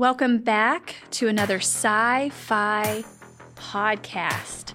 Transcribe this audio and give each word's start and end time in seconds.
Welcome 0.00 0.38
back 0.38 0.94
to 1.10 1.28
another 1.28 1.58
PsyFi 1.58 3.04
podcast 3.54 4.72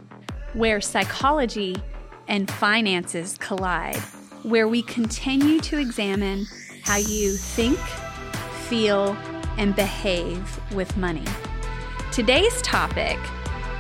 where 0.54 0.80
psychology 0.80 1.78
and 2.28 2.48
finances 2.48 3.36
collide, 3.40 3.98
where 4.44 4.68
we 4.68 4.84
continue 4.84 5.62
to 5.62 5.80
examine 5.80 6.46
how 6.84 6.98
you 6.98 7.32
think, 7.38 7.80
feel, 8.70 9.18
and 9.58 9.76
behave 9.76 10.62
with 10.76 10.96
money. 10.96 11.26
Today's 12.12 12.62
topic 12.62 13.18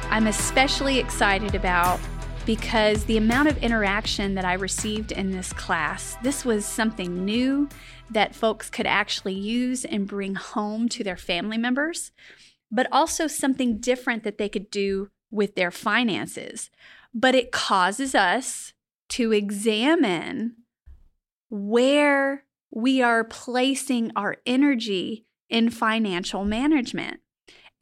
I'm 0.10 0.26
especially 0.26 0.98
excited 0.98 1.54
about 1.54 2.00
because 2.46 3.06
the 3.06 3.18
amount 3.18 3.48
of 3.48 3.58
interaction 3.64 4.36
that 4.36 4.46
I 4.46 4.54
received 4.54 5.12
in 5.12 5.32
this 5.32 5.52
class, 5.52 6.16
this 6.22 6.46
was 6.46 6.66
something 6.66 7.26
new 7.26 7.68
that 8.12 8.36
folks 8.36 8.70
could 8.70 8.86
actually 8.86 9.34
use 9.34 9.84
and 9.84 10.08
bring 10.08 10.36
home 10.36 10.88
to 10.90 11.04
their 11.04 11.18
family 11.18 11.58
members, 11.58 12.12
but 12.72 12.88
also 12.92 13.26
something 13.28 13.80
different 13.80 14.24
that 14.24 14.38
they 14.38 14.50
could 14.50 14.70
do 14.70 15.10
with 15.32 15.56
their 15.56 15.72
finances. 15.72 16.70
But 17.14 17.34
it 17.34 17.52
causes 17.52 18.14
us 18.14 18.74
to 19.10 19.32
examine 19.32 20.56
where 21.50 22.44
we 22.70 23.02
are 23.02 23.24
placing 23.24 24.12
our 24.16 24.38
energy 24.46 25.26
in 25.50 25.70
financial 25.70 26.46
management 26.46 27.22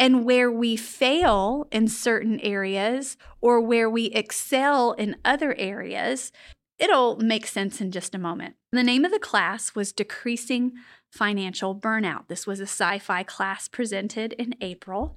and 0.04 0.26
where 0.26 0.52
we 0.52 0.76
fail 0.76 1.66
in 1.72 1.88
certain 1.88 2.38
areas 2.42 3.16
or 3.40 3.62
where 3.62 3.90
we 3.90 4.08
excel 4.08 4.92
in 4.92 5.16
other 5.24 5.56
areas 5.58 6.34
It'll 6.80 7.18
make 7.18 7.48
sense 7.48 7.80
in 7.80 7.92
just 7.92 8.16
a 8.16 8.20
moment. 8.20 8.56
The 8.72 8.84
name 8.84 9.06
of 9.06 9.12
the 9.12 9.20
class 9.20 9.76
was 9.76 9.94
Decreasing 9.94 10.74
Financial 11.12 11.74
Burnout. 11.76 12.28
This 12.28 12.48
was 12.48 12.60
a 12.60 12.66
PsyFi 12.66 13.26
class 13.26 13.68
presented 13.68 14.34
in 14.34 14.56
April. 14.60 15.16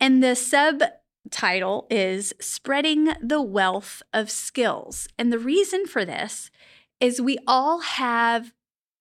And 0.00 0.22
the 0.22 0.34
subtitle 0.34 1.86
is 1.90 2.34
Spreading 2.40 3.12
the 3.20 3.42
Wealth 3.42 4.02
of 4.12 4.30
Skills. 4.30 5.06
And 5.18 5.32
the 5.32 5.38
reason 5.38 5.86
for 5.86 6.04
this 6.04 6.50
is 6.98 7.20
we 7.20 7.38
all 7.46 7.80
have 7.80 8.52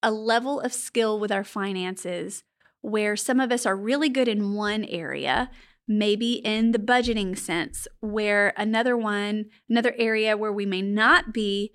a 0.03 0.11
level 0.11 0.59
of 0.59 0.73
skill 0.73 1.17
with 1.17 1.31
our 1.31 1.45
finances 1.45 2.43
where 2.83 3.15
some 3.15 3.39
of 3.39 3.51
us 3.51 3.65
are 3.65 3.75
really 3.75 4.09
good 4.09 4.27
in 4.27 4.53
one 4.53 4.85
area 4.85 5.49
maybe 5.87 6.33
in 6.45 6.71
the 6.71 6.79
budgeting 6.79 7.37
sense, 7.37 7.87
where 7.99 8.53
another 8.57 8.95
one, 8.95 9.45
another 9.69 9.93
area 9.97 10.37
where 10.37 10.53
we 10.53 10.65
may 10.65 10.81
not 10.81 11.33
be 11.33 11.71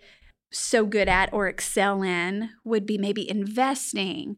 so 0.51 0.87
good 0.87 1.09
at 1.09 1.33
or 1.33 1.47
excel 1.47 2.03
in 2.03 2.51
would 2.65 2.87
be 2.87 2.97
maybe 2.97 3.29
investing 3.29 4.37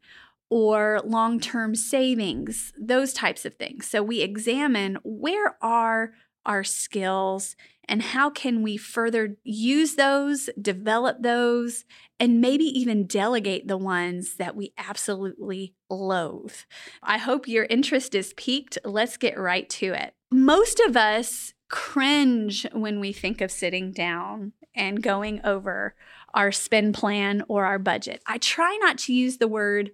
or 0.50 1.00
long 1.04 1.38
term 1.38 1.76
savings, 1.76 2.72
those 2.76 3.12
types 3.12 3.44
of 3.44 3.54
things. 3.54 3.86
So 3.86 4.02
we 4.02 4.20
examine 4.20 4.98
where 5.04 5.56
are 5.62 6.12
our 6.46 6.64
skills 6.64 7.56
and 7.88 8.02
how 8.02 8.30
can 8.30 8.62
we 8.62 8.76
further 8.76 9.36
use 9.42 9.96
those, 9.96 10.48
develop 10.60 11.22
those, 11.22 11.84
and 12.20 12.40
maybe 12.40 12.64
even 12.64 13.06
delegate 13.06 13.66
the 13.66 13.76
ones 13.76 14.34
that 14.36 14.54
we 14.54 14.72
absolutely 14.78 15.74
loathe. 15.88 16.54
I 17.02 17.18
hope 17.18 17.48
your 17.48 17.64
interest 17.64 18.14
is 18.14 18.32
piqued. 18.34 18.78
Let's 18.84 19.16
get 19.16 19.38
right 19.38 19.68
to 19.70 19.92
it. 19.92 20.14
Most 20.30 20.78
of 20.80 20.96
us 20.96 21.54
cringe 21.68 22.66
when 22.72 23.00
we 23.00 23.12
think 23.12 23.40
of 23.40 23.50
sitting 23.50 23.90
down 23.90 24.52
and 24.74 25.02
going 25.02 25.40
over 25.42 25.94
our 26.34 26.52
spend 26.52 26.94
plan 26.94 27.42
or 27.48 27.64
our 27.64 27.78
budget. 27.78 28.22
I 28.26 28.38
try 28.38 28.78
not 28.80 28.98
to 28.98 29.12
use 29.12 29.38
the 29.38 29.48
word 29.48 29.90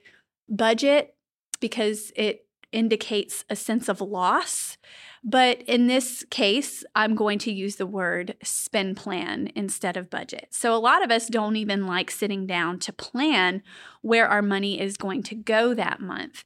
budget 0.49 1.15
because 1.61 2.13
it 2.15 2.47
indicates 2.73 3.45
a 3.49 3.57
sense 3.57 3.89
of 3.89 4.01
loss. 4.01 4.77
But 5.29 5.63
in 5.63 5.89
this 5.89 6.25
case, 6.31 6.85
I'm 6.95 7.17
going 7.17 7.41
to 7.41 7.53
use 7.53 7.77
the 7.77 7.87
word 7.87 8.37
spend 8.45 8.97
plan 8.97 9.51
instead 9.57 9.97
of 9.97 10.09
budget. 10.09 10.47
So 10.51 10.73
a 10.73 10.79
lot 10.79 11.05
of 11.05 11.11
us 11.11 11.27
don't 11.27 11.57
even 11.57 11.85
like 11.85 12.13
sitting 12.13 12.47
down 12.47 12.79
to 12.79 12.93
plan 12.93 13.65
where 14.03 14.29
our 14.29 14.41
money 14.41 14.81
is 14.81 14.97
going 14.97 15.25
to 15.25 15.35
go 15.35 15.75
that 15.75 16.01
month. 16.01 16.45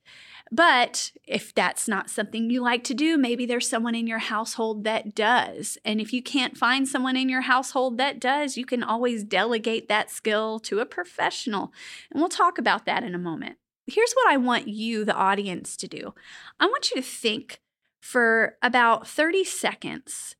But 0.50 1.12
if 1.26 1.54
that's 1.54 1.88
not 1.88 2.08
something 2.08 2.48
you 2.48 2.62
like 2.62 2.82
to 2.84 2.94
do, 2.94 3.18
maybe 3.18 3.44
there's 3.44 3.68
someone 3.68 3.94
in 3.94 4.06
your 4.06 4.18
household 4.18 4.84
that 4.84 5.14
does. 5.14 5.76
And 5.84 6.00
if 6.00 6.14
you 6.14 6.22
can't 6.22 6.56
find 6.56 6.88
someone 6.88 7.16
in 7.16 7.28
your 7.28 7.42
household 7.42 7.98
that 7.98 8.18
does, 8.18 8.56
you 8.56 8.64
can 8.64 8.82
always 8.82 9.24
delegate 9.24 9.88
that 9.88 10.10
skill 10.10 10.58
to 10.60 10.80
a 10.80 10.86
professional. 10.86 11.70
And 12.10 12.18
we'll 12.18 12.30
talk 12.30 12.56
about 12.56 12.86
that 12.86 13.04
in 13.04 13.14
a 13.14 13.18
moment. 13.18 13.58
Here's 13.86 14.12
what 14.14 14.32
I 14.32 14.38
want 14.38 14.68
you, 14.68 15.04
the 15.04 15.14
audience, 15.14 15.76
to 15.76 15.86
do 15.86 16.14
I 16.58 16.66
want 16.66 16.90
you 16.90 16.96
to 16.96 17.06
think 17.06 17.60
for 18.00 18.56
about 18.62 19.06
30 19.06 19.44
seconds 19.44 20.34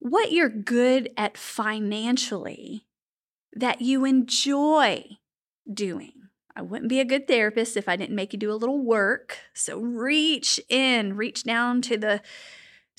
what 0.00 0.32
you're 0.32 0.48
good 0.48 1.10
at 1.16 1.36
financially 1.36 2.86
that 3.52 3.80
you 3.80 4.04
enjoy 4.04 5.04
doing. 5.72 6.12
I 6.54 6.62
wouldn't 6.62 6.88
be 6.88 7.00
a 7.00 7.04
good 7.04 7.28
therapist 7.28 7.76
if 7.76 7.88
I 7.88 7.96
didn't 7.96 8.16
make 8.16 8.32
you 8.32 8.38
do 8.38 8.50
a 8.50 8.54
little 8.54 8.82
work. 8.82 9.38
So 9.54 9.78
reach 9.78 10.60
in, 10.68 11.16
reach 11.16 11.44
down 11.44 11.82
to 11.82 11.96
the 11.96 12.20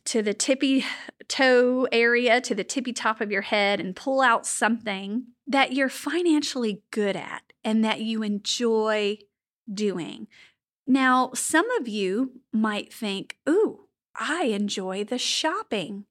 to 0.05 0.22
the 0.22 0.33
tippy 0.33 0.85
toe 1.28 1.88
area, 1.91 2.41
to 2.41 2.55
the 2.55 2.63
tippy 2.63 2.94
top 2.94 3.22
of 3.22 3.31
your 3.31 3.41
head 3.44 3.79
and 3.79 3.95
pull 3.95 4.22
out 4.22 4.47
something 4.47 5.25
that 5.45 5.73
you're 5.73 5.89
financially 5.89 6.81
good 6.89 7.16
at 7.16 7.44
and 7.63 7.83
that 7.83 8.01
you 8.01 8.23
enjoy 8.23 9.17
doing. 9.72 10.28
Now, 10.89 11.29
some 11.35 11.69
of 11.79 11.88
you 11.88 12.41
might 12.51 12.91
think, 12.91 13.38
ooh, 13.47 13.81
I 14.19 14.45
enjoy 14.45 15.03
the 15.03 15.19
shopping. 15.19 16.05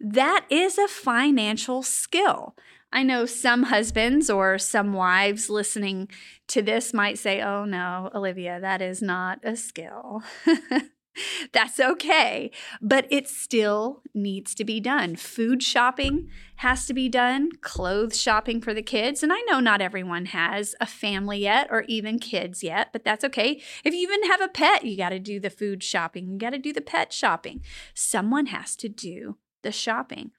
That 0.00 0.44
is 0.50 0.76
a 0.76 0.88
financial 0.88 1.84
skill. 1.84 2.56
I 2.92 3.04
know 3.04 3.26
some 3.26 3.64
husbands 3.64 4.28
or 4.28 4.58
some 4.58 4.92
wives 4.92 5.48
listening 5.48 6.08
to 6.48 6.62
this 6.62 6.92
might 6.92 7.16
say, 7.16 7.42
oh 7.42 7.64
no, 7.64 8.10
Olivia, 8.12 8.58
that 8.60 8.82
is 8.82 9.00
not 9.00 9.38
a 9.44 9.54
skill. 9.54 10.24
That's 11.52 11.80
okay, 11.80 12.50
but 12.80 13.06
it 13.10 13.28
still 13.28 14.02
needs 14.14 14.54
to 14.56 14.64
be 14.64 14.80
done. 14.80 15.16
Food 15.16 15.62
shopping 15.62 16.28
has 16.56 16.86
to 16.86 16.94
be 16.94 17.08
done, 17.08 17.50
clothes 17.60 18.20
shopping 18.20 18.60
for 18.60 18.74
the 18.74 18.82
kids. 18.82 19.22
And 19.22 19.32
I 19.32 19.40
know 19.42 19.60
not 19.60 19.80
everyone 19.80 20.26
has 20.26 20.74
a 20.80 20.86
family 20.86 21.38
yet 21.38 21.68
or 21.70 21.82
even 21.88 22.18
kids 22.18 22.62
yet, 22.62 22.90
but 22.92 23.04
that's 23.04 23.24
okay. 23.24 23.60
If 23.84 23.94
you 23.94 24.00
even 24.00 24.30
have 24.30 24.40
a 24.40 24.48
pet, 24.48 24.84
you 24.84 24.96
got 24.96 25.10
to 25.10 25.18
do 25.18 25.40
the 25.40 25.50
food 25.50 25.82
shopping, 25.82 26.30
you 26.30 26.38
got 26.38 26.50
to 26.50 26.58
do 26.58 26.72
the 26.72 26.80
pet 26.80 27.12
shopping. 27.12 27.62
Someone 27.94 28.46
has 28.46 28.76
to 28.76 28.88
do 28.88 29.36
the 29.62 29.72
shopping. 29.72 30.32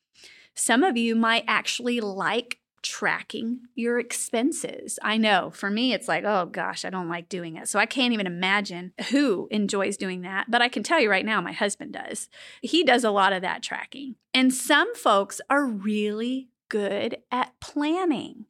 Some 0.53 0.83
of 0.83 0.95
you 0.95 1.15
might 1.15 1.43
actually 1.47 1.99
like 1.99 2.59
tracking 2.85 3.61
your 3.73 3.97
expenses. 3.97 4.99
I 5.01 5.17
know 5.17 5.49
for 5.49 5.71
me, 5.71 5.91
it's 5.91 6.07
like, 6.07 6.23
oh 6.23 6.45
gosh, 6.45 6.85
I 6.85 6.91
don't 6.91 7.09
like 7.09 7.27
doing 7.27 7.55
it. 7.55 7.67
So 7.67 7.79
I 7.79 7.87
can't 7.87 8.13
even 8.13 8.27
imagine 8.27 8.93
who 9.09 9.47
enjoys 9.49 9.97
doing 9.97 10.21
that. 10.21 10.51
But 10.51 10.61
I 10.61 10.69
can 10.69 10.83
tell 10.83 11.01
you 11.01 11.09
right 11.09 11.25
now, 11.25 11.41
my 11.41 11.51
husband 11.51 11.93
does. 11.93 12.29
He 12.61 12.83
does 12.83 13.03
a 13.03 13.09
lot 13.09 13.33
of 13.33 13.41
that 13.41 13.63
tracking. 13.63 14.15
And 14.35 14.53
some 14.53 14.93
folks 14.93 15.41
are 15.49 15.65
really 15.65 16.49
good 16.69 17.17
at 17.31 17.59
planning 17.59 18.45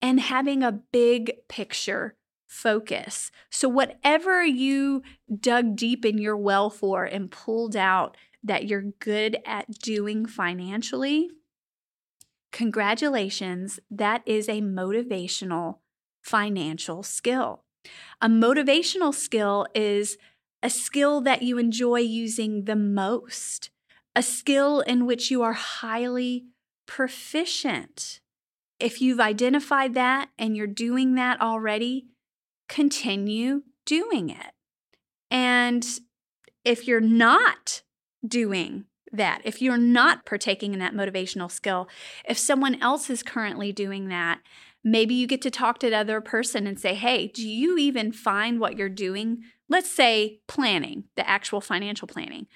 and 0.00 0.20
having 0.20 0.62
a 0.62 0.72
big 0.72 1.32
picture 1.48 2.14
focus. 2.46 3.32
So, 3.50 3.68
whatever 3.68 4.44
you 4.44 5.02
dug 5.40 5.74
deep 5.74 6.04
in 6.04 6.18
your 6.18 6.36
well 6.36 6.70
for 6.70 7.04
and 7.04 7.32
pulled 7.32 7.74
out 7.74 8.16
that 8.44 8.66
you're 8.66 8.92
good 9.00 9.38
at 9.44 9.70
doing 9.72 10.26
financially, 10.26 11.30
Congratulations, 12.52 13.80
that 13.90 14.22
is 14.26 14.48
a 14.48 14.60
motivational 14.60 15.78
financial 16.22 17.02
skill. 17.02 17.64
A 18.20 18.28
motivational 18.28 19.14
skill 19.14 19.66
is 19.74 20.18
a 20.62 20.70
skill 20.70 21.20
that 21.22 21.42
you 21.42 21.58
enjoy 21.58 22.00
using 22.00 22.64
the 22.64 22.76
most, 22.76 23.70
a 24.14 24.22
skill 24.22 24.80
in 24.80 25.06
which 25.06 25.30
you 25.30 25.42
are 25.42 25.54
highly 25.54 26.44
proficient. 26.86 28.20
If 28.78 29.00
you've 29.00 29.20
identified 29.20 29.94
that 29.94 30.28
and 30.38 30.56
you're 30.56 30.66
doing 30.66 31.14
that 31.14 31.40
already, 31.40 32.06
continue 32.68 33.62
doing 33.86 34.28
it. 34.30 34.52
And 35.30 35.86
if 36.64 36.86
you're 36.86 37.00
not 37.00 37.82
doing 38.26 38.84
that, 39.12 39.42
if 39.44 39.60
you're 39.60 39.78
not 39.78 40.24
partaking 40.24 40.72
in 40.72 40.78
that 40.78 40.94
motivational 40.94 41.50
skill, 41.50 41.88
if 42.28 42.38
someone 42.38 42.80
else 42.80 43.10
is 43.10 43.22
currently 43.22 43.72
doing 43.72 44.08
that, 44.08 44.40
maybe 44.82 45.14
you 45.14 45.26
get 45.26 45.42
to 45.42 45.50
talk 45.50 45.78
to 45.78 45.90
the 45.90 45.96
other 45.96 46.20
person 46.20 46.66
and 46.66 46.80
say, 46.80 46.94
hey, 46.94 47.28
do 47.28 47.46
you 47.46 47.78
even 47.78 48.10
find 48.12 48.58
what 48.58 48.76
you're 48.76 48.88
doing? 48.88 49.42
Let's 49.68 49.90
say 49.90 50.40
planning, 50.48 51.04
the 51.16 51.28
actual 51.28 51.60
financial 51.60 52.08
planning. 52.08 52.46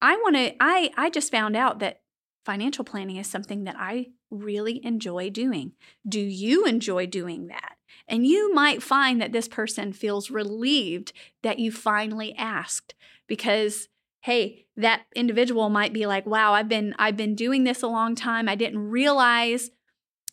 I 0.00 0.16
want 0.16 0.36
to, 0.36 0.54
I, 0.60 0.90
I 0.96 1.10
just 1.10 1.30
found 1.30 1.56
out 1.56 1.78
that 1.80 2.00
financial 2.44 2.84
planning 2.84 3.16
is 3.16 3.26
something 3.26 3.64
that 3.64 3.76
I 3.78 4.06
really 4.30 4.84
enjoy 4.84 5.30
doing. 5.30 5.72
Do 6.08 6.20
you 6.20 6.64
enjoy 6.64 7.06
doing 7.06 7.48
that? 7.48 7.76
And 8.06 8.26
you 8.26 8.54
might 8.54 8.82
find 8.82 9.20
that 9.20 9.32
this 9.32 9.48
person 9.48 9.92
feels 9.92 10.30
relieved 10.30 11.12
that 11.42 11.58
you 11.58 11.70
finally 11.70 12.34
asked 12.34 12.94
because 13.26 13.88
hey, 14.20 14.66
that 14.76 15.02
individual 15.14 15.68
might 15.68 15.92
be 15.92 16.06
like, 16.06 16.26
"Wow, 16.26 16.52
I've 16.52 16.68
been 16.68 16.94
I've 16.98 17.16
been 17.16 17.34
doing 17.34 17.64
this 17.64 17.82
a 17.82 17.88
long 17.88 18.14
time. 18.14 18.48
I 18.48 18.54
didn't 18.54 18.90
realize 18.90 19.70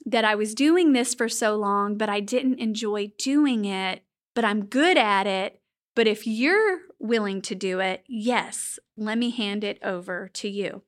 that 0.06 0.26
I 0.26 0.36
was 0.36 0.54
doing 0.54 0.94
this 0.94 1.14
for 1.14 1.30
so 1.30 1.56
long, 1.56 1.98
but 1.98 2.10
I 2.10 2.20
didn't 2.20 2.60
enjoy 2.60 3.12
doing 3.18 3.66
it, 3.66 4.04
but 4.34 4.46
I'm 4.46 4.66
good 4.66 4.98
at 4.98 5.28
it. 5.28 5.62
But 5.96 6.08
if 6.08 6.28
you're 6.28 6.82
willing 7.00 7.42
to 7.44 7.56
do 7.56 7.80
it, 7.80 8.04
yes, 8.08 8.78
let 8.98 9.18
me 9.18 9.30
hand 9.32 9.64
it 9.64 9.80
over 9.84 10.30
to 10.34 10.50
you." 10.50 10.84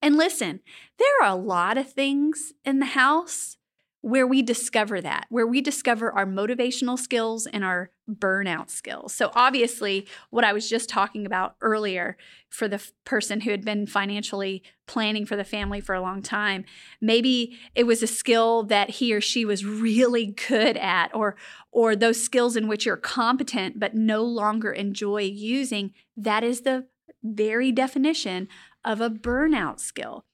And 0.00 0.16
listen, 0.16 0.60
there 0.98 1.22
are 1.22 1.28
a 1.28 1.40
lot 1.40 1.78
of 1.78 1.92
things 1.92 2.52
in 2.64 2.80
the 2.80 2.86
house 2.86 3.56
where 4.00 4.26
we 4.26 4.42
discover 4.42 5.00
that, 5.00 5.26
where 5.28 5.46
we 5.46 5.60
discover 5.60 6.10
our 6.10 6.26
motivational 6.26 6.98
skills 6.98 7.46
and 7.46 7.62
our 7.62 7.90
burnout 8.14 8.70
skills. 8.70 9.12
So, 9.12 9.30
obviously, 9.34 10.06
what 10.30 10.44
I 10.44 10.52
was 10.52 10.68
just 10.68 10.88
talking 10.88 11.26
about 11.26 11.56
earlier 11.60 12.16
for 12.48 12.68
the 12.68 12.76
f- 12.76 12.92
person 13.04 13.40
who 13.42 13.50
had 13.50 13.64
been 13.64 13.86
financially 13.86 14.62
planning 14.86 15.24
for 15.24 15.36
the 15.36 15.44
family 15.44 15.80
for 15.80 15.94
a 15.94 16.00
long 16.00 16.22
time, 16.22 16.64
maybe 17.00 17.58
it 17.74 17.84
was 17.84 18.02
a 18.02 18.06
skill 18.06 18.62
that 18.64 18.90
he 18.90 19.14
or 19.14 19.20
she 19.20 19.44
was 19.44 19.64
really 19.64 20.26
good 20.48 20.76
at, 20.76 21.14
or, 21.14 21.36
or 21.70 21.96
those 21.96 22.22
skills 22.22 22.56
in 22.56 22.68
which 22.68 22.86
you're 22.86 22.96
competent 22.96 23.80
but 23.80 23.94
no 23.94 24.22
longer 24.22 24.72
enjoy 24.72 25.22
using. 25.22 25.92
That 26.16 26.44
is 26.44 26.60
the 26.60 26.86
very 27.22 27.72
definition 27.72 28.48
of 28.84 29.00
a 29.00 29.10
burnout 29.10 29.80
skill. 29.80 30.24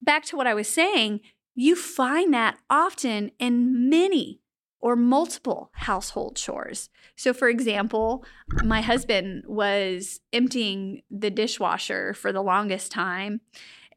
Back 0.00 0.24
to 0.26 0.36
what 0.36 0.46
I 0.46 0.54
was 0.54 0.68
saying, 0.68 1.20
you 1.54 1.74
find 1.74 2.32
that 2.34 2.58
often 2.68 3.30
in 3.38 3.88
many 3.88 4.40
or 4.80 4.96
multiple 4.96 5.70
household 5.72 6.36
chores. 6.36 6.88
So, 7.16 7.32
for 7.32 7.48
example, 7.48 8.24
my 8.64 8.80
husband 8.80 9.44
was 9.46 10.20
emptying 10.32 11.02
the 11.10 11.30
dishwasher 11.30 12.14
for 12.14 12.32
the 12.32 12.42
longest 12.42 12.92
time. 12.92 13.40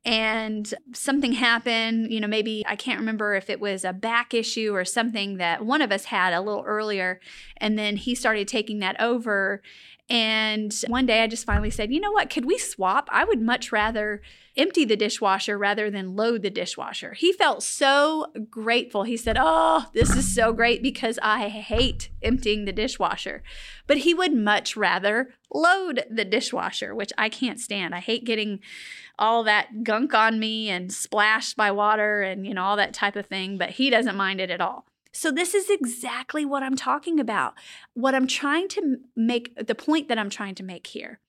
And 0.05 0.73
something 0.93 1.33
happened, 1.33 2.11
you 2.11 2.21
know, 2.21 2.27
maybe 2.27 2.63
I 2.65 2.77
can't 2.77 3.01
remember 3.01 3.35
if 3.35 3.49
it 3.49 3.59
was 3.59 3.83
a 3.83 3.91
back 3.91 4.33
issue 4.33 4.73
or 4.73 4.85
something 4.85 5.37
that 5.37 5.65
one 5.65 5.81
of 5.81 5.91
us 5.91 6.05
had 6.05 6.33
a 6.33 6.39
little 6.39 6.63
earlier. 6.65 7.19
And 7.57 7.77
then 7.77 7.97
he 7.97 8.15
started 8.15 8.47
taking 8.47 8.79
that 8.79 8.99
over. 9.01 9.61
And 10.09 10.73
one 10.87 11.05
day 11.05 11.21
I 11.21 11.27
just 11.27 11.45
finally 11.45 11.69
said, 11.69 11.93
you 11.93 11.99
know 11.99 12.11
what, 12.11 12.31
could 12.31 12.45
we 12.45 12.57
swap? 12.57 13.07
I 13.11 13.25
would 13.25 13.41
much 13.41 13.71
rather 13.71 14.21
empty 14.57 14.83
the 14.83 14.95
dishwasher 14.95 15.57
rather 15.57 15.91
than 15.91 16.15
load 16.15 16.41
the 16.41 16.49
dishwasher. 16.49 17.13
He 17.13 17.31
felt 17.31 17.61
so 17.61 18.27
grateful. 18.49 19.03
He 19.03 19.15
said, 19.15 19.37
Oh, 19.39 19.85
this 19.93 20.15
is 20.15 20.33
so 20.33 20.51
great 20.51 20.81
because 20.81 21.19
I 21.21 21.47
hate 21.47 22.09
emptying 22.23 22.65
the 22.65 22.73
dishwasher. 22.73 23.43
But 23.85 23.99
he 23.99 24.15
would 24.15 24.33
much 24.33 24.75
rather 24.75 25.29
load 25.53 26.03
the 26.09 26.25
dishwasher, 26.25 26.95
which 26.95 27.13
I 27.17 27.29
can't 27.29 27.59
stand. 27.59 27.93
I 27.93 27.99
hate 27.99 28.25
getting 28.25 28.59
all 29.19 29.43
that 29.43 29.83
gunk 29.83 30.15
on 30.15 30.39
me 30.39 30.69
and 30.69 30.91
splashed 30.91 31.55
by 31.55 31.71
water 31.71 32.23
and, 32.23 32.47
you 32.47 32.53
know, 32.55 32.63
all 32.63 32.77
that 32.77 32.93
type 32.95 33.15
of 33.15 33.27
thing. 33.27 33.57
But 33.57 33.71
he 33.71 33.89
doesn't 33.89 34.15
mind 34.15 34.41
it 34.41 34.49
at 34.49 34.61
all. 34.61 34.88
So, 35.11 35.31
this 35.31 35.55
is 35.55 35.69
exactly 35.69 36.45
what 36.45 36.63
I'm 36.63 36.75
talking 36.75 37.19
about. 37.19 37.53
What 37.93 38.13
I'm 38.13 38.27
trying 38.27 38.67
to 38.69 38.97
make, 39.15 39.55
the 39.55 39.75
point 39.75 40.07
that 40.07 40.19
I'm 40.19 40.29
trying 40.29 40.55
to 40.55 40.63
make 40.63 40.87
here 40.87 41.19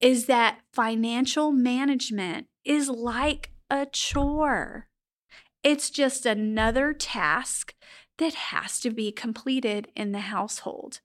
is 0.00 0.26
that 0.26 0.60
financial 0.72 1.52
management 1.52 2.46
is 2.64 2.88
like 2.88 3.52
a 3.70 3.86
chore. 3.86 4.88
It's 5.62 5.90
just 5.90 6.26
another 6.26 6.92
task 6.92 7.74
that 8.18 8.34
has 8.34 8.80
to 8.80 8.90
be 8.90 9.10
completed 9.12 9.88
in 9.96 10.12
the 10.12 10.20
household. 10.20 11.00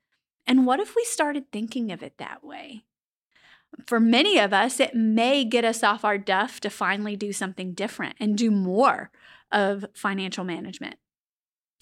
And 0.46 0.66
what 0.66 0.80
if 0.80 0.96
we 0.96 1.04
started 1.06 1.52
thinking 1.52 1.92
of 1.92 2.04
it 2.04 2.18
that 2.18 2.44
way? 2.44 2.84
For 3.86 4.00
many 4.00 4.38
of 4.38 4.52
us, 4.52 4.80
it 4.80 4.96
may 4.96 5.46
get 5.46 5.64
us 5.64 5.84
off 5.84 6.04
our 6.04 6.18
duff 6.18 6.60
to 6.62 6.70
finally 6.70 7.16
do 7.16 7.32
something 7.32 7.74
different 7.74 8.16
and 8.20 8.38
do 8.38 8.52
more 8.52 9.12
of 9.52 9.86
financial 9.94 10.44
management. 10.44 10.96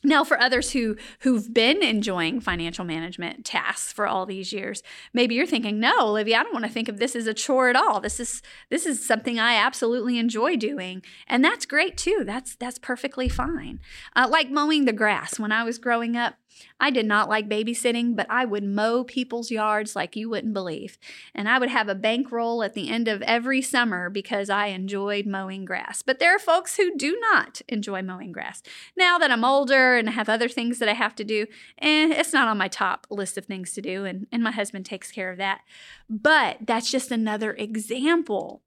Now, 0.01 0.23
for 0.23 0.39
others 0.39 0.71
who 0.71 0.95
who've 1.21 1.53
been 1.53 1.83
enjoying 1.83 2.39
financial 2.39 2.85
management 2.85 3.43
tasks 3.43 3.91
for 3.91 4.07
all 4.07 4.25
these 4.25 4.53
years, 4.53 4.81
maybe 5.13 5.35
you're 5.35 5.45
thinking, 5.45 5.77
"No, 5.77 5.93
Olivia, 5.99 6.37
I 6.39 6.43
don't 6.43 6.53
want 6.53 6.65
to 6.65 6.71
think 6.71 6.87
of 6.87 6.99
this 6.99 7.17
as 7.17 7.27
a 7.27 7.33
chore 7.33 7.69
at 7.69 7.75
all. 7.75 7.99
This 7.99 8.17
is 8.17 8.41
this 8.69 8.85
is 8.85 9.05
something 9.05 9.37
I 9.39 9.55
absolutely 9.55 10.17
enjoy 10.17 10.55
doing, 10.55 11.03
and 11.27 11.43
that's 11.43 11.65
great 11.65 11.97
too. 11.97 12.23
That's 12.25 12.55
that's 12.55 12.79
perfectly 12.79 13.27
fine. 13.27 13.81
Uh, 14.15 14.27
like 14.29 14.49
mowing 14.49 14.85
the 14.85 14.93
grass. 14.93 15.37
When 15.37 15.51
I 15.51 15.65
was 15.65 15.77
growing 15.77 16.15
up, 16.15 16.35
I 16.79 16.89
did 16.89 17.05
not 17.05 17.29
like 17.29 17.49
babysitting, 17.49 18.15
but 18.15 18.27
I 18.29 18.45
would 18.45 18.63
mow 18.63 19.03
people's 19.03 19.51
yards 19.51 19.95
like 19.95 20.15
you 20.15 20.29
wouldn't 20.29 20.53
believe. 20.53 20.97
And 21.33 21.47
I 21.47 21.59
would 21.59 21.69
have 21.69 21.87
a 21.87 21.95
bankroll 21.95 22.63
at 22.63 22.73
the 22.73 22.89
end 22.89 23.07
of 23.07 23.21
every 23.23 23.61
summer 23.61 24.09
because 24.09 24.49
I 24.49 24.67
enjoyed 24.67 25.25
mowing 25.25 25.65
grass. 25.65 26.01
But 26.01 26.19
there 26.19 26.35
are 26.35 26.39
folks 26.39 26.77
who 26.77 26.95
do 26.95 27.17
not 27.19 27.61
enjoy 27.67 28.01
mowing 28.01 28.31
grass. 28.31 28.61
Now 28.97 29.17
that 29.17 29.31
I'm 29.31 29.45
older 29.45 29.95
and 29.95 30.09
I 30.09 30.13
have 30.13 30.29
other 30.29 30.49
things 30.49 30.79
that 30.79 30.89
I 30.89 30.93
have 30.93 31.15
to 31.15 31.23
do, 31.23 31.45
and 31.77 32.13
eh, 32.13 32.19
it's 32.19 32.33
not 32.33 32.47
on 32.47 32.57
my 32.57 32.67
top 32.67 33.07
list 33.09 33.37
of 33.37 33.45
things 33.45 33.73
to 33.73 33.81
do, 33.81 34.05
and, 34.05 34.27
and 34.31 34.43
my 34.43 34.51
husband 34.51 34.85
takes 34.85 35.11
care 35.11 35.31
of 35.31 35.37
that. 35.37 35.61
But 36.09 36.57
that's 36.61 36.91
just 36.91 37.11
another 37.11 37.53
example 37.53 38.63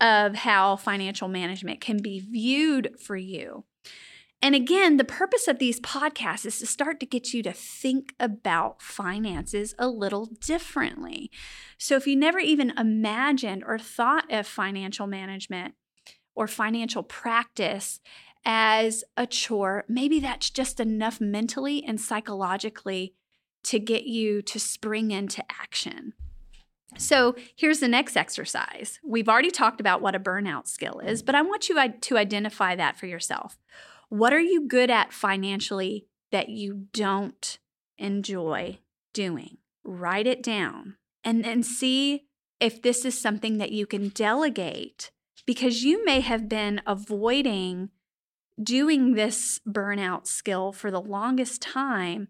of 0.00 0.34
how 0.36 0.76
financial 0.76 1.28
management 1.28 1.80
can 1.80 1.98
be 1.98 2.20
viewed 2.20 2.94
for 3.00 3.16
you. 3.16 3.64
And 4.42 4.54
again, 4.54 4.98
the 4.98 5.04
purpose 5.04 5.48
of 5.48 5.58
these 5.58 5.80
podcasts 5.80 6.44
is 6.44 6.58
to 6.58 6.66
start 6.66 7.00
to 7.00 7.06
get 7.06 7.32
you 7.32 7.42
to 7.44 7.52
think 7.52 8.14
about 8.20 8.82
finances 8.82 9.74
a 9.78 9.88
little 9.88 10.26
differently. 10.26 11.30
So 11.78 11.96
if 11.96 12.06
you 12.06 12.14
never 12.14 12.38
even 12.38 12.74
imagined 12.76 13.64
or 13.66 13.78
thought 13.78 14.30
of 14.30 14.46
financial 14.46 15.06
management 15.06 15.74
or 16.34 16.46
financial 16.46 17.02
practice 17.02 18.00
as 18.44 19.02
a 19.16 19.26
chore, 19.26 19.86
maybe 19.88 20.20
that's 20.20 20.50
just 20.50 20.78
enough 20.78 21.22
mentally 21.22 21.82
and 21.82 21.98
psychologically 21.98 23.14
to 23.62 23.78
get 23.78 24.04
you 24.04 24.42
to 24.42 24.60
spring 24.60 25.10
into 25.10 25.42
action. 25.50 26.12
So 26.98 27.34
here's 27.56 27.80
the 27.80 27.88
next 27.88 28.14
exercise. 28.14 29.00
We've 29.02 29.28
already 29.28 29.50
talked 29.50 29.80
about 29.80 30.02
what 30.02 30.14
a 30.14 30.20
burnout 30.20 30.68
skill 30.68 31.00
is, 31.00 31.22
but 31.22 31.34
I 31.34 31.40
want 31.40 31.68
you 31.70 31.74
to 31.98 32.18
identify 32.18 32.76
that 32.76 32.98
for 32.98 33.06
yourself. 33.06 33.56
What 34.08 34.32
are 34.32 34.40
you 34.40 34.66
good 34.66 34.90
at 34.90 35.12
financially 35.12 36.06
that 36.30 36.48
you 36.48 36.86
don't 36.92 37.58
enjoy 37.98 38.78
doing? 39.12 39.58
Write 39.84 40.26
it 40.26 40.42
down 40.42 40.96
and 41.22 41.44
then 41.44 41.62
see 41.62 42.26
if 42.60 42.80
this 42.82 43.04
is 43.04 43.20
something 43.20 43.58
that 43.58 43.72
you 43.72 43.86
can 43.86 44.08
delegate 44.08 45.10
because 45.46 45.82
you 45.84 46.04
may 46.04 46.20
have 46.20 46.48
been 46.48 46.80
avoiding 46.86 47.90
doing 48.62 49.14
this 49.14 49.60
burnout 49.66 50.26
skill 50.26 50.72
for 50.72 50.90
the 50.90 51.00
longest 51.00 51.60
time 51.60 52.28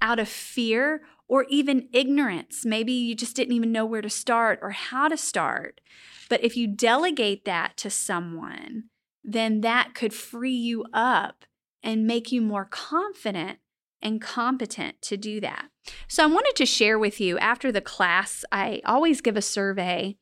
out 0.00 0.18
of 0.18 0.28
fear 0.28 1.02
or 1.28 1.44
even 1.48 1.88
ignorance. 1.92 2.64
Maybe 2.64 2.92
you 2.92 3.14
just 3.14 3.36
didn't 3.36 3.54
even 3.54 3.72
know 3.72 3.84
where 3.84 4.00
to 4.00 4.10
start 4.10 4.58
or 4.62 4.70
how 4.70 5.08
to 5.08 5.16
start. 5.16 5.80
But 6.28 6.42
if 6.42 6.56
you 6.56 6.66
delegate 6.66 7.44
that 7.44 7.76
to 7.78 7.90
someone, 7.90 8.84
then 9.24 9.60
that 9.60 9.94
could 9.94 10.14
free 10.14 10.50
you 10.54 10.84
up 10.92 11.44
and 11.82 12.06
make 12.06 12.32
you 12.32 12.40
more 12.40 12.64
confident 12.64 13.58
and 14.00 14.20
competent 14.20 15.00
to 15.02 15.16
do 15.16 15.40
that. 15.40 15.66
So, 16.06 16.22
I 16.22 16.26
wanted 16.26 16.54
to 16.56 16.66
share 16.66 16.98
with 16.98 17.20
you 17.20 17.38
after 17.38 17.72
the 17.72 17.80
class, 17.80 18.44
I 18.52 18.82
always 18.84 19.20
give 19.20 19.36
a 19.36 19.42
survey 19.42 20.16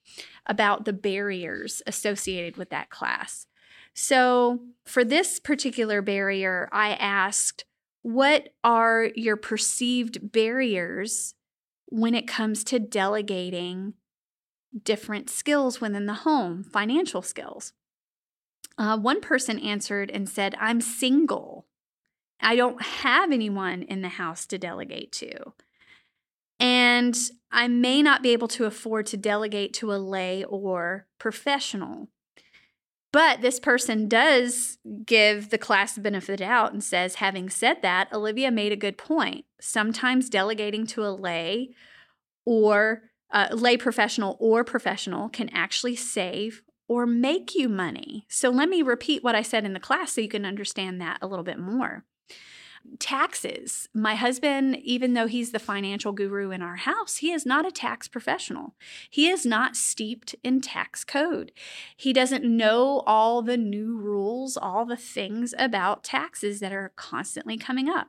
about 0.47 0.85
the 0.85 0.93
barriers 0.93 1.83
associated 1.87 2.57
with 2.57 2.71
that 2.71 2.89
class. 2.89 3.47
So, 3.95 4.61
for 4.85 5.05
this 5.05 5.41
particular 5.41 6.03
barrier, 6.03 6.69
I 6.71 6.91
asked, 6.95 7.65
What 8.03 8.51
are 8.63 9.11
your 9.17 9.37
perceived 9.37 10.33
barriers 10.33 11.35
when 11.87 12.15
it 12.15 12.29
comes 12.29 12.63
to 12.65 12.79
delegating 12.79 13.95
different 14.83 15.31
skills 15.31 15.81
within 15.81 16.07
the 16.07 16.15
home, 16.15 16.63
financial 16.63 17.23
skills? 17.23 17.73
Uh, 18.79 18.99
one 18.99 19.21
person 19.21 19.59
answered 19.59 20.11
and 20.11 20.29
said, 20.29 20.55
I'm 20.61 20.81
single. 20.81 21.67
I 22.41 22.57
don't 22.57 22.83
have 22.83 23.33
anyone 23.33 23.83
in 23.83 24.03
the 24.03 24.09
house 24.09 24.47
to 24.47 24.59
delegate 24.59 25.13
to. 25.13 25.53
And 26.59 27.17
I 27.51 27.69
may 27.69 28.03
not 28.03 28.23
be 28.23 28.31
able 28.31 28.49
to 28.49 28.65
afford 28.65 29.07
to 29.07 29.17
delegate 29.17 29.73
to 29.75 29.93
a 29.93 29.97
lay 29.97 30.45
or 30.45 31.07
professional. 31.19 32.09
But 33.13 33.41
this 33.41 33.59
person 33.59 34.09
does 34.09 34.79
give 35.07 35.49
the 35.49 35.59
class 35.59 35.95
the 35.95 36.03
benefit 36.03 36.35
of 36.35 36.39
doubt 36.47 36.73
and 36.73 36.85
says, 36.85 37.17
having 37.17 37.49
said 37.49 37.81
that, 37.81 38.13
Olivia 38.13 38.51
made 38.51 38.73
a 38.73 38.77
good 38.77 38.99
point. 38.99 39.47
Sometimes 39.59 40.29
delegating 40.29 40.87
to 40.89 41.05
a 41.07 41.09
lay 41.09 41.71
or 42.45 43.05
uh, 43.31 43.49
lay 43.53 43.77
professional 43.77 44.37
or 44.39 44.65
professional 44.65 45.29
can 45.29 45.49
actually 45.51 45.97
save 45.97 46.63
or 46.89 47.07
make 47.07 47.55
you 47.55 47.69
money. 47.69 48.27
So 48.29 48.51
let 48.51 48.69
me 48.69 48.83
repeat 48.83 49.25
what 49.25 49.35
I 49.35 49.43
said 49.43 49.65
in 49.65 49.73
the 49.73 49.81
class 49.81 50.13
so 50.13 50.21
you 50.21 50.29
can 50.29 50.45
understand 50.47 51.01
that 51.01 51.19
a 51.21 51.27
little 51.27 51.45
bit 51.45 51.59
more. 51.59 52.05
taxes. 52.99 53.89
My 53.95 54.15
husband, 54.15 54.77
even 54.83 55.15
though 55.15 55.27
he's 55.27 55.53
the 55.53 55.59
financial 55.59 56.13
guru 56.13 56.51
in 56.51 56.63
our 56.63 56.77
house, 56.77 57.17
he 57.17 57.33
is 57.33 57.45
not 57.45 57.67
a 57.67 57.71
tax 57.71 58.09
professional. 58.09 58.75
He 59.11 59.29
is 59.29 59.45
not 59.45 59.77
steeped 59.77 60.35
in 60.43 60.61
tax 60.61 61.05
code. 61.05 61.53
He 61.97 62.13
doesn't 62.13 62.45
know 62.45 63.03
all 63.07 63.43
the 63.43 63.57
new 63.57 63.97
rules, 63.99 64.57
all 64.57 64.85
the 64.85 64.97
things 64.97 65.55
about 65.59 66.05
taxes 66.05 66.61
that 66.61 66.73
are 66.73 66.93
constantly 66.97 67.57
coming 67.57 67.89
up. 67.89 68.09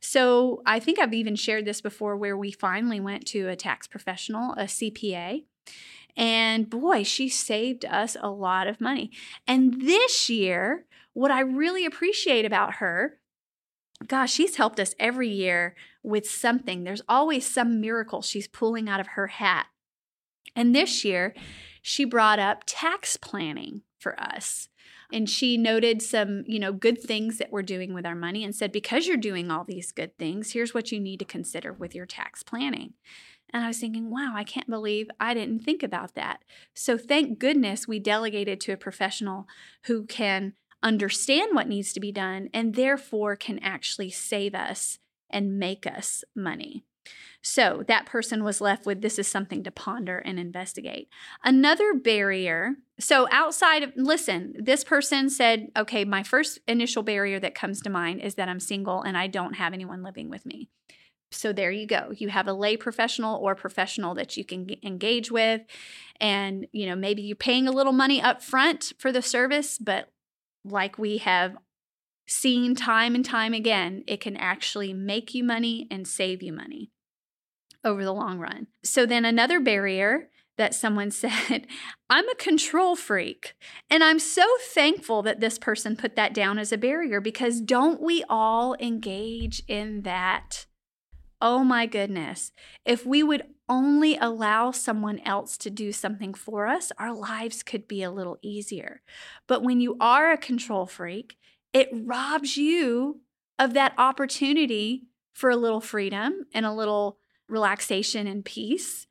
So 0.00 0.62
I 0.66 0.80
think 0.80 0.98
I've 0.98 1.14
even 1.14 1.36
shared 1.36 1.64
this 1.64 1.80
before 1.80 2.16
where 2.16 2.36
we 2.36 2.50
finally 2.50 3.00
went 3.00 3.26
to 3.28 3.48
a 3.48 3.56
tax 3.56 3.86
professional, 3.86 4.52
a 4.54 4.64
CPA. 4.64 5.44
And 6.16 6.70
boy, 6.70 7.02
she 7.02 7.28
saved 7.28 7.84
us 7.84 8.16
a 8.20 8.30
lot 8.30 8.66
of 8.66 8.80
money. 8.80 9.10
And 9.46 9.82
this 9.82 10.28
year, 10.28 10.86
what 11.12 11.30
I 11.30 11.40
really 11.40 11.84
appreciate 11.84 12.44
about 12.44 12.74
her 12.74 13.18
gosh, 14.06 14.32
she's 14.32 14.56
helped 14.56 14.80
us 14.80 14.94
every 14.98 15.28
year 15.28 15.74
with 16.02 16.28
something. 16.28 16.84
There's 16.84 17.02
always 17.08 17.46
some 17.46 17.80
miracle 17.80 18.22
she's 18.22 18.48
pulling 18.48 18.88
out 18.88 19.00
of 19.00 19.08
her 19.08 19.28
hat. 19.28 19.66
And 20.56 20.74
this 20.74 21.04
year, 21.04 21.34
she 21.82 22.04
brought 22.04 22.38
up 22.38 22.62
tax 22.66 23.16
planning 23.16 23.82
for 23.98 24.18
us. 24.20 24.68
And 25.12 25.28
she 25.28 25.56
noted 25.56 26.02
some, 26.02 26.44
you 26.46 26.58
know, 26.58 26.72
good 26.72 27.00
things 27.00 27.38
that 27.38 27.52
we're 27.52 27.62
doing 27.62 27.94
with 27.94 28.06
our 28.06 28.14
money 28.14 28.42
and 28.42 28.54
said, 28.54 28.72
because 28.72 29.06
you're 29.06 29.16
doing 29.16 29.50
all 29.50 29.64
these 29.64 29.92
good 29.92 30.16
things, 30.18 30.52
here's 30.52 30.74
what 30.74 30.90
you 30.90 30.98
need 30.98 31.18
to 31.18 31.24
consider 31.24 31.72
with 31.72 31.94
your 31.94 32.06
tax 32.06 32.42
planning. 32.42 32.94
And 33.54 33.64
I 33.64 33.68
was 33.68 33.78
thinking, 33.78 34.10
wow, 34.10 34.32
I 34.34 34.42
can't 34.42 34.68
believe 34.68 35.08
I 35.20 35.32
didn't 35.32 35.60
think 35.60 35.84
about 35.84 36.16
that. 36.16 36.42
So 36.74 36.98
thank 36.98 37.38
goodness 37.38 37.86
we 37.86 38.00
delegated 38.00 38.60
to 38.62 38.72
a 38.72 38.76
professional 38.76 39.46
who 39.84 40.06
can 40.06 40.54
understand 40.82 41.54
what 41.54 41.68
needs 41.68 41.92
to 41.92 42.00
be 42.00 42.10
done 42.10 42.50
and 42.52 42.74
therefore 42.74 43.36
can 43.36 43.60
actually 43.60 44.10
save 44.10 44.56
us 44.56 44.98
and 45.30 45.56
make 45.56 45.86
us 45.86 46.24
money. 46.34 46.84
So 47.42 47.84
that 47.86 48.06
person 48.06 48.42
was 48.42 48.60
left 48.60 48.86
with 48.86 49.02
this 49.02 49.18
is 49.18 49.28
something 49.28 49.62
to 49.64 49.70
ponder 49.70 50.18
and 50.18 50.40
investigate. 50.40 51.08
Another 51.44 51.94
barrier, 51.94 52.76
so 52.98 53.28
outside 53.30 53.82
of, 53.82 53.92
listen, 53.94 54.54
this 54.58 54.82
person 54.82 55.30
said, 55.30 55.68
okay, 55.76 56.04
my 56.04 56.22
first 56.22 56.58
initial 56.66 57.02
barrier 57.02 57.38
that 57.38 57.54
comes 57.54 57.82
to 57.82 57.90
mind 57.90 58.20
is 58.20 58.34
that 58.34 58.48
I'm 58.48 58.60
single 58.60 59.02
and 59.02 59.16
I 59.16 59.26
don't 59.26 59.54
have 59.54 59.74
anyone 59.74 60.02
living 60.02 60.28
with 60.28 60.44
me. 60.44 60.70
So 61.34 61.52
there 61.52 61.70
you 61.70 61.86
go. 61.86 62.12
You 62.16 62.28
have 62.28 62.48
a 62.48 62.52
lay 62.52 62.76
professional 62.76 63.36
or 63.36 63.54
professional 63.54 64.14
that 64.14 64.36
you 64.36 64.44
can 64.44 64.68
engage 64.82 65.30
with 65.30 65.62
and 66.20 66.66
you 66.72 66.86
know 66.86 66.94
maybe 66.94 67.22
you're 67.22 67.36
paying 67.36 67.66
a 67.66 67.72
little 67.72 67.92
money 67.92 68.22
up 68.22 68.42
front 68.42 68.92
for 68.98 69.12
the 69.12 69.22
service, 69.22 69.78
but 69.78 70.10
like 70.64 70.98
we 70.98 71.18
have 71.18 71.56
seen 72.26 72.74
time 72.74 73.14
and 73.14 73.24
time 73.24 73.52
again, 73.52 74.02
it 74.06 74.20
can 74.20 74.36
actually 74.36 74.92
make 74.92 75.34
you 75.34 75.44
money 75.44 75.86
and 75.90 76.08
save 76.08 76.42
you 76.42 76.52
money 76.52 76.90
over 77.84 78.04
the 78.04 78.12
long 78.12 78.38
run. 78.38 78.66
So, 78.82 79.04
then 79.06 79.24
another 79.24 79.60
barrier 79.60 80.30
that 80.56 80.74
someone 80.74 81.10
said, 81.10 81.66
I'm 82.08 82.28
a 82.28 82.34
control 82.36 82.96
freak. 82.96 83.54
And 83.90 84.02
I'm 84.02 84.18
so 84.18 84.44
thankful 84.72 85.22
that 85.22 85.40
this 85.40 85.58
person 85.58 85.96
put 85.96 86.16
that 86.16 86.32
down 86.34 86.58
as 86.58 86.72
a 86.72 86.78
barrier 86.78 87.20
because 87.20 87.60
don't 87.60 88.00
we 88.00 88.24
all 88.28 88.74
engage 88.80 89.62
in 89.68 90.02
that? 90.02 90.66
Oh 91.40 91.64
my 91.64 91.86
goodness. 91.86 92.52
If 92.84 93.04
we 93.04 93.22
would 93.22 93.44
only 93.68 94.16
allow 94.16 94.70
someone 94.70 95.20
else 95.20 95.56
to 95.58 95.70
do 95.70 95.92
something 95.92 96.34
for 96.34 96.66
us, 96.66 96.92
our 96.98 97.14
lives 97.14 97.62
could 97.62 97.88
be 97.88 98.02
a 98.02 98.10
little 98.10 98.38
easier. 98.42 99.02
But 99.46 99.62
when 99.62 99.80
you 99.80 99.96
are 100.00 100.32
a 100.32 100.38
control 100.38 100.86
freak, 100.86 101.36
it 101.72 101.88
robs 101.92 102.56
you 102.56 103.20
of 103.58 103.74
that 103.74 103.94
opportunity 103.98 105.04
for 105.32 105.50
a 105.50 105.56
little 105.56 105.80
freedom 105.80 106.46
and 106.54 106.64
a 106.64 106.72
little 106.72 107.18
relaxation 107.48 108.26
and 108.26 108.44
peace. 108.44 109.06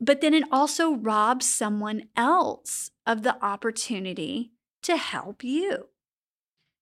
But 0.00 0.20
then 0.20 0.34
it 0.34 0.44
also 0.50 0.94
robs 0.94 1.48
someone 1.48 2.08
else 2.16 2.90
of 3.06 3.22
the 3.22 3.42
opportunity 3.44 4.52
to 4.82 4.96
help 4.96 5.44
you. 5.44 5.88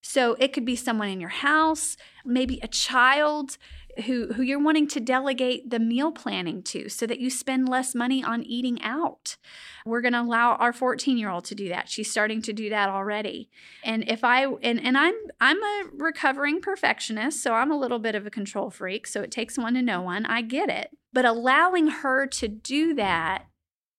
So 0.03 0.35
it 0.39 0.53
could 0.53 0.65
be 0.65 0.77
someone 0.77 1.09
in 1.09 1.21
your 1.21 1.29
house, 1.29 1.97
maybe 2.25 2.61
a 2.63 2.69
child 2.69 3.59
who 4.07 4.33
who 4.33 4.43
you're 4.43 4.63
wanting 4.63 4.89
to 4.89 5.01
delegate 5.01 5.71
the 5.71 5.79
meal 5.79 6.13
planning 6.13 6.63
to 6.63 6.89
so 6.89 7.07
that 7.07 7.21
you 7.21 7.31
spend 7.31 7.69
less 7.69 7.95
money 7.95 8.23
on 8.23 8.43
eating 8.45 8.81
out. 8.83 9.37
We're 9.85 10.01
going 10.01 10.13
to 10.13 10.21
allow 10.21 10.55
our 10.55 10.73
14-year-old 10.73 11.45
to 11.47 11.55
do 11.55 11.69
that. 11.69 11.89
She's 11.89 12.11
starting 12.11 12.43
to 12.43 12.53
do 12.53 12.71
that 12.71 12.89
already. 12.89 13.51
And 13.83 14.09
if 14.09 14.25
I 14.25 14.45
and 14.45 14.81
and 14.83 14.97
I'm 14.97 15.15
I'm 15.41 15.63
a 15.63 15.85
recovering 15.95 16.61
perfectionist, 16.61 17.43
so 17.43 17.55
I'm 17.55 17.71
a 17.71 17.79
little 17.79 17.99
bit 17.99 18.15
of 18.15 18.27
a 18.27 18.31
control 18.31 18.71
freak, 18.71 19.07
so 19.07 19.23
it 19.23 19.31
takes 19.31 19.59
one 19.59 19.75
to 19.75 19.83
know 19.83 20.03
one. 20.03 20.27
I 20.27 20.43
get 20.43 20.69
it. 20.69 20.91
But 21.13 21.25
allowing 21.25 21.89
her 21.89 22.27
to 22.27 22.49
do 22.49 22.95
that 22.95 23.47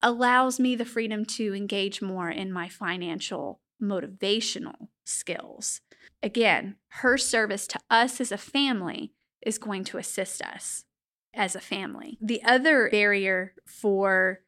allows 0.01 0.59
me 0.59 0.75
the 0.75 0.85
freedom 0.85 1.25
to 1.25 1.53
engage 1.53 2.01
more 2.01 2.29
in 2.29 2.51
my 2.51 2.69
financial 2.69 3.59
motivational 3.81 4.87
skills. 5.05 5.81
Again, 6.21 6.75
her 6.89 7.17
service 7.17 7.67
to 7.67 7.79
us 7.89 8.21
as 8.21 8.31
a 8.31 8.37
family 8.37 9.13
is 9.41 9.57
going 9.57 9.83
to 9.85 9.97
assist 9.97 10.41
us 10.41 10.85
as 11.33 11.55
a 11.55 11.61
family. 11.61 12.17
The 12.21 12.43
other 12.43 12.89
barrier 12.89 13.53
for 13.65 14.41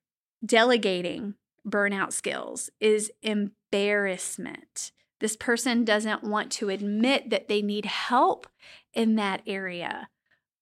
delegating 0.46 1.36
burnout 1.68 2.12
skills 2.12 2.70
is 2.80 3.12
embarrassment. 3.22 4.92
This 5.20 5.36
person 5.36 5.86
doesn't 5.86 6.24
want 6.24 6.52
to 6.54 6.70
admit 6.70 7.30
that 7.30 7.48
they 7.48 7.62
need 7.62 7.86
help 7.86 8.48
in 8.94 9.16
that 9.16 9.42
area. 9.46 10.10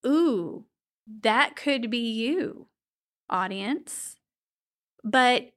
Ooh, 0.06 0.66
that 1.22 1.56
could 1.56 1.90
be 1.90 2.12
you, 2.12 2.68
audience. 3.30 4.18
But 5.04 5.52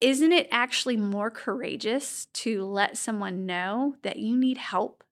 isn't 0.00 0.32
it 0.32 0.48
actually 0.50 0.96
more 0.96 1.30
courageous 1.30 2.26
to 2.34 2.64
let 2.64 2.96
someone 2.96 3.46
know 3.46 3.94
that 4.02 4.18
you 4.18 4.36
need 4.36 4.58
help 4.58 5.04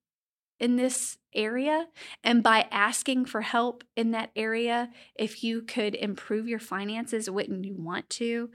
in 0.58 0.74
this 0.74 1.16
area. 1.34 1.86
And 2.22 2.42
by 2.42 2.66
asking 2.70 3.26
for 3.26 3.42
help 3.42 3.84
in 3.96 4.10
that 4.12 4.30
area, 4.34 4.90
if 5.14 5.42
you 5.42 5.62
could 5.62 5.94
improve 5.94 6.48
your 6.48 6.58
finances, 6.58 7.30
wouldn't 7.30 7.64
you 7.64 7.76
want 7.76 8.10
to? 8.10 8.50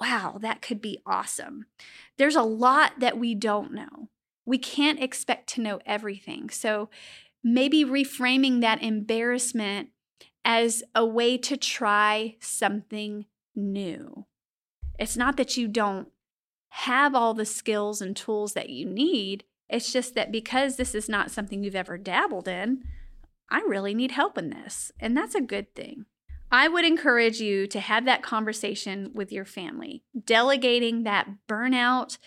Wow, 0.00 0.38
that 0.40 0.62
could 0.62 0.80
be 0.80 1.00
awesome. 1.06 1.66
There's 2.18 2.36
a 2.36 2.42
lot 2.42 2.98
that 2.98 3.18
we 3.18 3.34
don't 3.34 3.72
know. 3.72 4.08
We 4.44 4.58
can't 4.58 5.02
expect 5.02 5.48
to 5.50 5.60
know 5.60 5.80
everything. 5.86 6.50
So 6.50 6.90
maybe 7.44 7.84
reframing 7.84 8.60
that 8.60 8.82
embarrassment 8.82 9.90
as 10.44 10.82
a 10.94 11.06
way 11.06 11.38
to 11.38 11.56
try 11.56 12.36
something 12.40 13.26
new. 13.54 14.26
It's 14.98 15.16
not 15.16 15.36
that 15.36 15.56
you 15.56 15.68
don't 15.68 16.08
have 16.70 17.14
all 17.14 17.34
the 17.34 17.44
skills 17.44 18.00
and 18.00 18.16
tools 18.16 18.54
that 18.54 18.70
you 18.70 18.86
need, 18.86 19.44
it's 19.72 19.90
just 19.92 20.14
that 20.14 20.30
because 20.30 20.76
this 20.76 20.94
is 20.94 21.08
not 21.08 21.30
something 21.30 21.64
you've 21.64 21.74
ever 21.74 21.96
dabbled 21.96 22.46
in, 22.46 22.84
I 23.50 23.60
really 23.60 23.94
need 23.94 24.12
help 24.12 24.36
in 24.36 24.50
this. 24.50 24.92
And 25.00 25.16
that's 25.16 25.34
a 25.34 25.40
good 25.40 25.74
thing. 25.74 26.04
I 26.50 26.68
would 26.68 26.84
encourage 26.84 27.40
you 27.40 27.66
to 27.68 27.80
have 27.80 28.04
that 28.04 28.22
conversation 28.22 29.10
with 29.14 29.32
your 29.32 29.46
family, 29.46 30.04
delegating 30.26 31.04
that 31.04 31.28
burnout 31.48 32.18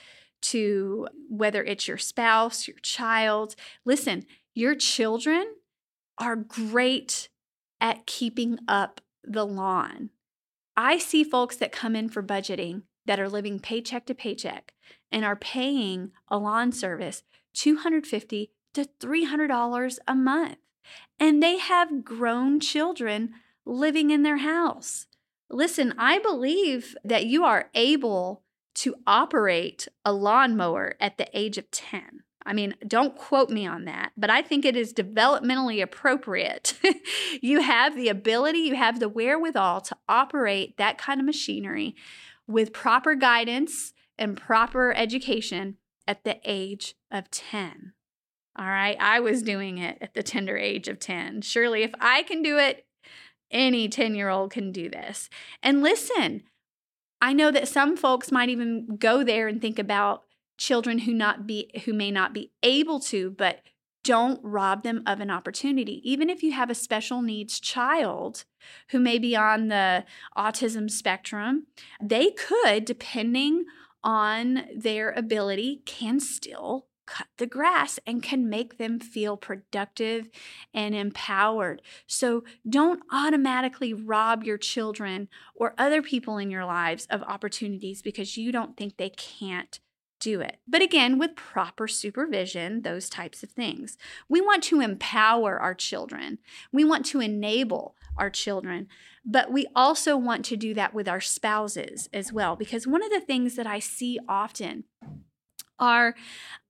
to 0.42 1.08
whether 1.30 1.64
it's 1.64 1.88
your 1.88 2.00
spouse, 2.00 2.68
your 2.68 2.78
child. 2.82 3.56
Listen, 3.86 4.26
your 4.56 4.74
children 4.74 5.46
are 6.18 6.36
great 6.36 7.30
at 7.80 8.08
keeping 8.08 8.58
up 8.68 9.02
the 9.24 9.46
lawn. 9.46 10.10
I 10.76 10.98
see 10.98 11.24
folks 11.24 11.58
that 11.58 11.72
come 11.72 11.96
in 11.96 12.10
for 12.10 12.24
budgeting 12.24 12.84
that 13.06 13.20
are 13.20 13.30
living 13.30 13.60
paycheck 13.60 14.08
to 14.08 14.16
paycheck 14.16 14.74
and 15.12 15.24
are 15.24 15.36
paying 15.36 16.12
a 16.28 16.40
lawn 16.40 16.72
service 16.72 17.22
250 17.56 18.52
to 18.74 18.86
$300 19.00 19.98
a 20.08 20.16
month. 20.16 20.58
And 21.20 21.42
they 21.42 21.58
have 21.58 22.06
grown 22.06 22.60
children 22.60 23.34
living 23.66 24.12
in 24.12 24.24
their 24.24 24.38
house. 24.38 25.08
Listen, 25.50 25.94
I 25.98 26.20
believe 26.20 26.96
that 27.04 27.26
you 27.26 27.44
are 27.44 27.70
able 27.74 28.44
to 28.76 28.96
operate 29.08 29.88
a 30.04 30.12
lawnmower 30.12 30.96
at 31.00 31.18
the 31.18 31.28
age 31.34 31.58
of 31.58 31.72
10. 31.72 32.22
I 32.46 32.54
mean, 32.54 32.76
don't 32.88 33.16
quote 33.16 33.50
me 33.50 33.66
on 33.66 33.86
that, 33.86 34.12
but 34.16 34.30
I 34.30 34.44
think 34.44 34.66
it 34.66 34.76
is 34.76 34.94
developmentally 34.94 35.82
appropriate. 35.82 36.78
you 37.42 37.62
have 37.62 37.96
the 37.96 38.10
ability, 38.10 38.60
you 38.60 38.76
have 38.76 39.00
the 39.00 39.10
wherewithal 39.10 39.82
to 39.82 39.98
operate 40.08 40.78
that 40.78 41.00
kind 41.00 41.20
of 41.20 41.26
machinery 41.26 41.96
with 42.46 42.72
proper 42.72 43.16
guidance 43.16 43.94
and 44.20 44.38
proper 44.38 44.94
education 44.96 45.78
at 46.08 46.24
the 46.24 46.40
age 46.44 46.96
of 47.12 47.30
10. 47.32 47.94
All 48.58 48.66
right, 48.66 48.98
I 49.00 49.20
was 49.20 49.42
doing 49.42 49.78
it 49.78 49.98
at 50.00 50.14
the 50.14 50.24
tender 50.24 50.58
age 50.58 50.88
of 50.88 51.00
10. 51.00 51.42
Surely, 51.42 51.84
if 51.84 51.92
I 52.00 52.24
can 52.24 52.42
do 52.42 52.58
it, 52.58 52.86
any 53.52 53.90
10 53.90 54.16
year 54.16 54.30
old 54.30 54.52
can 54.52 54.72
do 54.72 54.90
this. 54.90 55.30
And 55.62 55.82
listen, 55.82 56.44
I 57.22 57.34
know 57.34 57.52
that 57.52 57.68
some 57.68 57.98
folks 57.98 58.32
might 58.32 58.50
even 58.50 58.98
go 58.98 59.24
there 59.24 59.48
and 59.48 59.62
think 59.62 59.80
about 59.80 60.24
children 60.58 61.00
who 61.00 61.14
not 61.14 61.46
be 61.46 61.70
who 61.84 61.94
may 61.94 62.12
not 62.12 62.34
be 62.34 62.52
able 62.64 63.00
to 63.02 63.30
but 63.32 63.62
don't 64.06 64.40
rob 64.44 64.84
them 64.84 65.02
of 65.08 65.20
an 65.20 65.32
opportunity. 65.32 66.00
Even 66.10 66.30
if 66.30 66.44
you 66.44 66.52
have 66.52 66.70
a 66.70 66.76
special 66.76 67.24
needs 67.24 67.60
child 67.60 68.46
who 68.92 69.00
may 69.00 69.18
be 69.18 69.36
on 69.36 69.68
the 69.68 70.06
autism 70.38 70.90
spectrum, 70.90 71.66
they 72.00 72.30
could, 72.30 72.86
depending 72.86 73.66
on 74.06 74.68
their 74.74 75.12
ability, 75.12 75.82
can 75.86 76.22
still 76.22 76.88
cut 77.06 77.28
the 77.38 77.46
grass 77.48 78.00
and 78.06 78.24
can 78.24 78.50
make 78.50 78.78
them 78.78 79.00
feel 79.00 79.38
productive 79.38 80.30
and 80.74 80.96
empowered. 80.96 81.82
So 82.08 82.44
don't 82.68 83.02
automatically 83.12 83.94
rob 83.94 84.44
your 84.44 84.58
children 84.58 85.28
or 85.54 85.74
other 85.78 86.02
people 86.02 86.38
in 86.38 86.50
your 86.50 86.66
lives 86.66 87.08
of 87.10 87.22
opportunities 87.24 88.02
because 88.02 88.38
you 88.38 88.52
don't 88.52 88.78
think 88.78 88.98
they 88.98 89.10
can't 89.10 89.80
do 90.20 90.42
it. 90.42 90.58
But 90.68 90.82
again, 90.82 91.20
with 91.20 91.36
proper 91.36 91.88
supervision, 91.88 92.82
those 92.82 93.10
types 93.10 93.44
of 93.44 93.52
things. 93.52 93.98
We 94.28 94.42
want 94.42 94.64
to 94.64 94.82
empower 94.82 95.60
our 95.60 95.76
children, 95.76 96.40
we 96.72 96.84
want 96.84 97.06
to 97.08 97.20
enable 97.20 97.96
our 98.18 98.30
children, 98.30 98.88
but 99.26 99.52
we 99.52 99.68
also 99.76 100.18
want 100.18 100.46
to 100.46 100.58
do 100.58 100.74
that 100.74 100.94
with 100.94 101.08
our 101.08 101.22
spouses 101.22 102.10
as 102.14 102.32
well. 102.32 102.56
Because 102.56 102.88
one 102.88 103.04
of 103.04 103.12
the 103.12 103.22
things 103.22 103.56
that 103.56 103.68
I 103.68 103.80
see 103.80 104.20
often 104.28 104.86
are 105.78 106.16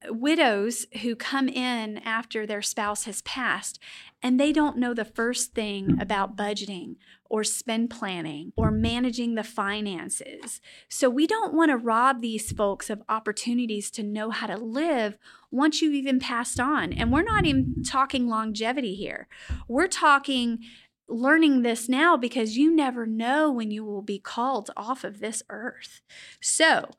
widows 0.07 0.87
who 1.01 1.15
come 1.15 1.47
in 1.47 1.99
after 1.99 2.45
their 2.45 2.61
spouse 2.61 3.03
has 3.03 3.21
passed 3.21 3.79
and 4.23 4.39
they 4.39 4.51
don't 4.51 4.77
know 4.77 4.93
the 4.93 5.05
first 5.05 5.53
thing 5.53 5.97
about 6.01 6.35
budgeting 6.35 6.95
or 7.29 7.43
spend 7.43 7.89
planning 7.89 8.51
or 8.55 8.71
managing 8.71 9.35
the 9.35 9.43
finances. 9.43 10.61
So 10.89 11.09
we 11.09 11.27
don't 11.27 11.53
want 11.53 11.69
to 11.69 11.77
rob 11.77 12.21
these 12.21 12.51
folks 12.51 12.89
of 12.89 13.03
opportunities 13.09 13.91
to 13.91 14.03
know 14.03 14.31
how 14.31 14.47
to 14.47 14.57
live 14.57 15.17
once 15.51 15.81
you've 15.81 15.93
even 15.93 16.19
passed 16.19 16.59
on. 16.59 16.91
And 16.93 17.11
we're 17.11 17.23
not 17.23 17.45
even 17.45 17.83
talking 17.83 18.27
longevity 18.27 18.95
here. 18.95 19.27
We're 19.67 19.87
talking 19.87 20.59
learning 21.07 21.61
this 21.61 21.87
now 21.87 22.17
because 22.17 22.57
you 22.57 22.75
never 22.75 23.05
know 23.05 23.51
when 23.51 23.71
you 23.71 23.83
will 23.83 24.01
be 24.01 24.19
called 24.19 24.71
off 24.75 25.03
of 25.03 25.19
this 25.19 25.43
earth. 25.49 26.01
So, 26.41 26.89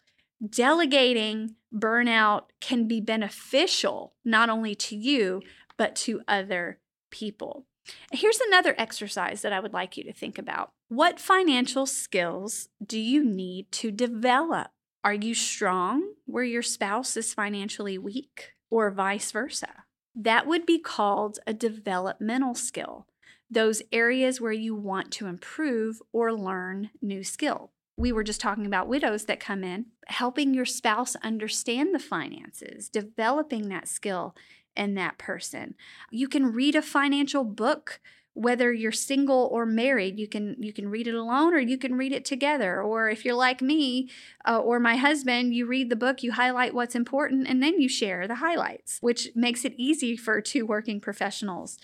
delegating 0.49 1.57
burnout 1.75 2.45
can 2.61 2.87
be 2.87 3.01
beneficial 3.01 4.15
not 4.25 4.49
only 4.49 4.75
to 4.75 4.97
you, 4.97 5.43
but 5.77 5.97
to 5.97 6.23
other 6.29 6.79
people. 7.11 7.67
Here's 8.13 8.41
another 8.41 8.75
exercise 8.79 9.43
that 9.43 9.53
I 9.53 9.61
would 9.61 9.73
like 9.73 9.97
you 9.97 10.05
to 10.05 10.13
think 10.13 10.39
about. 10.39 10.71
What 10.89 11.21
financial 11.21 11.87
skills 11.87 12.69
do 12.85 12.99
you 12.99 13.25
need 13.25 13.71
to 13.73 13.91
develop? 13.91 14.69
Are 15.05 15.15
you 15.15 15.35
strong 15.35 16.15
where 16.27 16.45
your 16.45 16.63
spouse 16.63 17.17
is 17.17 17.33
financially 17.33 17.97
weak, 17.97 18.55
or 18.71 18.91
vice 18.91 19.31
versa? 19.31 19.85
That 20.15 20.47
would 20.47 20.67
be 20.67 20.79
called 20.79 21.39
a 21.47 21.53
developmental 21.53 22.55
skill, 22.55 23.07
those 23.51 23.83
areas 23.93 24.41
where 24.41 24.53
you 24.53 24.75
want 24.75 25.11
to 25.13 25.27
improve 25.27 26.03
or 26.13 26.33
learn 26.33 26.91
new 27.01 27.23
skill. 27.23 27.71
We 27.97 28.13
were 28.13 28.25
just 28.25 28.41
talking 28.41 28.67
about 28.67 28.89
widows 28.89 29.25
that 29.25 29.41
come 29.41 29.65
in, 29.65 29.87
helping 30.09 30.53
your 30.53 30.67
spouse 30.67 31.17
understand 31.17 31.95
the 31.95 31.99
finances, 31.99 32.89
developing 32.89 33.69
that 33.69 33.89
skill 33.89 34.35
in 34.77 34.95
that 34.95 35.17
person. 35.17 35.75
You 36.11 36.29
can 36.29 36.53
read 36.53 36.75
a 36.75 36.83
financial 36.83 37.45
book 37.45 38.01
whether 38.37 38.71
you're 38.71 38.93
single 38.93 39.49
or 39.51 39.65
married. 39.65 40.19
You 40.19 40.29
can 40.29 40.57
you 40.59 40.71
can 40.71 40.91
read 40.91 41.09
it 41.09 41.15
alone 41.15 41.55
or 41.55 41.59
you 41.59 41.79
can 41.79 41.95
read 41.95 42.13
it 42.13 42.27
together. 42.27 42.83
Or 42.83 43.09
if 43.09 43.25
you're 43.25 43.35
like 43.35 43.63
me 43.63 44.11
uh, 44.47 44.59
or 44.59 44.79
my 44.79 44.97
husband 44.97 45.55
you 45.55 45.65
read 45.65 45.89
the 45.89 45.97
book 45.97 46.23
you 46.23 46.33
highlight 46.33 46.75
what's 46.75 46.95
important 46.95 47.49
and 47.49 47.63
then 47.63 47.81
you 47.81 47.89
share 47.89 48.29
the 48.29 48.37
highlights 48.37 48.99
which 49.01 49.31
makes 49.35 49.65
it 49.65 49.73
easy 49.79 50.19
for 50.19 50.43
two 50.43 50.67
working 50.67 51.01
professionals 51.01 51.79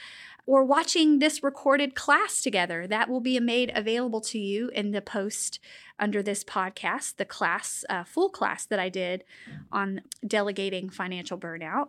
or 0.46 0.64
watching 0.64 1.18
this 1.18 1.42
recorded 1.42 1.94
class 1.94 2.42
together. 2.42 2.86
That 2.86 3.08
will 3.08 3.20
be 3.20 3.38
made 3.40 3.72
available 3.74 4.20
to 4.22 4.38
you 4.38 4.68
in 4.70 4.90
the 4.90 5.02
post 5.02 5.60
under 5.98 6.22
this 6.22 6.42
podcast, 6.42 7.16
the 7.16 7.24
class, 7.24 7.84
uh, 7.88 8.04
full 8.04 8.28
class 8.28 8.66
that 8.66 8.78
I 8.78 8.88
did 8.88 9.24
on 9.70 10.02
delegating 10.26 10.90
financial 10.90 11.38
burnout. 11.38 11.88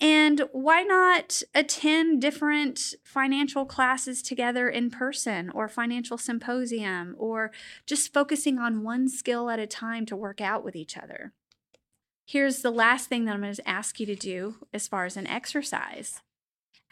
And 0.00 0.48
why 0.50 0.82
not 0.82 1.42
attend 1.54 2.20
different 2.20 2.94
financial 3.04 3.64
classes 3.64 4.20
together 4.20 4.68
in 4.68 4.90
person 4.90 5.48
or 5.50 5.68
financial 5.68 6.18
symposium 6.18 7.14
or 7.18 7.52
just 7.86 8.12
focusing 8.12 8.58
on 8.58 8.82
one 8.82 9.08
skill 9.08 9.48
at 9.48 9.60
a 9.60 9.66
time 9.66 10.04
to 10.06 10.16
work 10.16 10.40
out 10.40 10.64
with 10.64 10.74
each 10.74 10.98
other? 10.98 11.32
Here's 12.26 12.62
the 12.62 12.70
last 12.72 13.08
thing 13.08 13.24
that 13.24 13.34
I'm 13.34 13.42
going 13.42 13.54
to 13.54 13.68
ask 13.68 14.00
you 14.00 14.06
to 14.06 14.16
do 14.16 14.56
as 14.72 14.88
far 14.88 15.04
as 15.04 15.16
an 15.16 15.28
exercise 15.28 16.20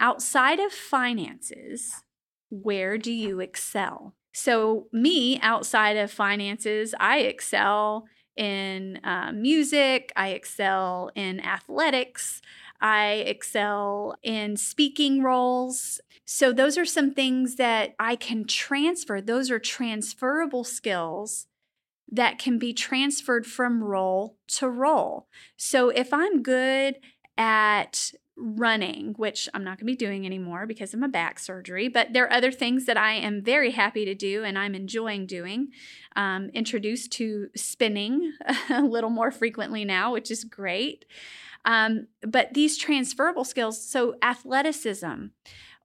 outside 0.00 0.58
of 0.58 0.72
finances, 0.72 2.02
where 2.48 2.98
do 2.98 3.12
you 3.12 3.38
excel? 3.40 4.14
So, 4.32 4.86
me 4.92 5.38
outside 5.40 5.96
of 5.96 6.10
finances, 6.10 6.94
I 6.98 7.20
excel 7.20 8.06
in 8.36 9.00
uh, 9.04 9.32
music, 9.32 10.12
I 10.16 10.28
excel 10.28 11.10
in 11.14 11.40
athletics, 11.40 12.40
I 12.80 13.24
excel 13.26 14.16
in 14.22 14.56
speaking 14.56 15.22
roles. 15.22 16.00
So, 16.24 16.52
those 16.52 16.78
are 16.78 16.84
some 16.84 17.12
things 17.12 17.56
that 17.56 17.94
I 17.98 18.16
can 18.16 18.46
transfer. 18.46 19.20
Those 19.20 19.50
are 19.50 19.58
transferable 19.58 20.64
skills 20.64 21.46
that 22.10 22.38
can 22.38 22.58
be 22.58 22.72
transferred 22.72 23.46
from 23.46 23.84
role 23.84 24.36
to 24.48 24.68
role. 24.68 25.28
So, 25.56 25.90
if 25.90 26.12
I'm 26.12 26.42
good 26.42 26.96
at 27.36 28.12
running, 28.40 29.14
which 29.16 29.48
I'm 29.54 29.62
not 29.62 29.78
going 29.78 29.86
to 29.86 29.92
be 29.92 29.96
doing 29.96 30.24
anymore 30.24 30.66
because 30.66 30.94
of 30.94 31.00
my 31.00 31.06
back 31.06 31.38
surgery. 31.38 31.88
But 31.88 32.12
there 32.12 32.24
are 32.24 32.32
other 32.32 32.50
things 32.50 32.86
that 32.86 32.96
I 32.96 33.12
am 33.12 33.42
very 33.42 33.72
happy 33.72 34.04
to 34.04 34.14
do 34.14 34.42
and 34.44 34.58
I'm 34.58 34.74
enjoying 34.74 35.26
doing. 35.26 35.68
Um, 36.16 36.50
introduced 36.54 37.12
to 37.12 37.48
spinning 37.54 38.32
a 38.70 38.82
little 38.82 39.10
more 39.10 39.30
frequently 39.30 39.84
now, 39.84 40.12
which 40.12 40.30
is 40.30 40.44
great. 40.44 41.04
Um, 41.64 42.06
but 42.22 42.54
these 42.54 42.78
transferable 42.78 43.44
skills, 43.44 43.80
so 43.80 44.14
athleticism 44.22 45.26